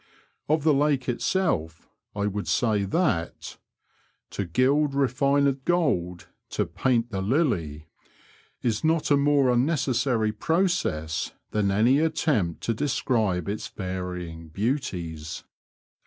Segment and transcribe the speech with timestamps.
[0.49, 3.57] "Of the lake itself I would say that ♦*
[4.31, 7.87] To gild refined gold, to paint the lily,"
[8.63, 15.43] is not a more unnecessary process than any attempt to describe its varying beauties.